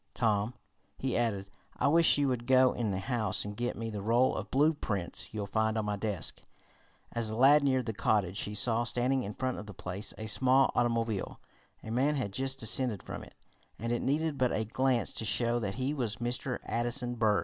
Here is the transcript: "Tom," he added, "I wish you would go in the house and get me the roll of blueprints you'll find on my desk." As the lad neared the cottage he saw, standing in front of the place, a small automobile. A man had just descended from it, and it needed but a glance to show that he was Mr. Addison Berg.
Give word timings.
"Tom," 0.15 0.55
he 0.97 1.15
added, 1.15 1.51
"I 1.77 1.87
wish 1.87 2.17
you 2.17 2.27
would 2.27 2.47
go 2.47 2.73
in 2.73 2.89
the 2.89 2.97
house 2.97 3.45
and 3.45 3.55
get 3.55 3.75
me 3.75 3.91
the 3.91 4.01
roll 4.01 4.33
of 4.35 4.49
blueprints 4.49 5.31
you'll 5.31 5.45
find 5.45 5.77
on 5.77 5.85
my 5.85 5.95
desk." 5.95 6.41
As 7.11 7.29
the 7.29 7.35
lad 7.35 7.61
neared 7.63 7.85
the 7.85 7.93
cottage 7.93 8.39
he 8.41 8.55
saw, 8.55 8.83
standing 8.83 9.21
in 9.21 9.35
front 9.35 9.59
of 9.59 9.67
the 9.67 9.75
place, 9.75 10.11
a 10.17 10.25
small 10.25 10.71
automobile. 10.73 11.39
A 11.83 11.91
man 11.91 12.15
had 12.15 12.33
just 12.33 12.57
descended 12.57 13.03
from 13.03 13.21
it, 13.23 13.35
and 13.77 13.91
it 13.91 14.01
needed 14.01 14.39
but 14.39 14.51
a 14.51 14.65
glance 14.65 15.11
to 15.13 15.23
show 15.23 15.59
that 15.59 15.75
he 15.75 15.93
was 15.93 16.15
Mr. 16.15 16.57
Addison 16.65 17.13
Berg. 17.13 17.39